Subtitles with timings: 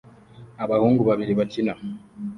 [0.63, 1.73] Abahungu babiri bakina